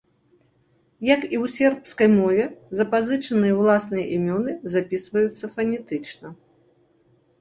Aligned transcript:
Як 1.15 1.21
і 1.25 1.39
ў 1.43 1.49
сербскай 1.55 2.07
мове, 2.15 2.45
запазычаныя 2.81 3.53
ўласныя 3.61 4.05
імёны 4.19 4.51
запісваюцца 4.77 5.45
фанетычна. 5.57 6.27